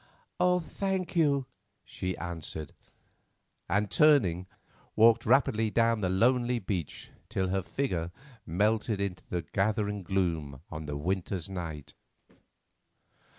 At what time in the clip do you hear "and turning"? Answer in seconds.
3.69-4.47